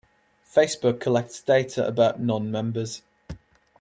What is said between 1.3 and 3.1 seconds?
data about non-members.